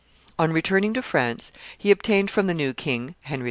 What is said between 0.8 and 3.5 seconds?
to France he obtained from the new king, Henry II.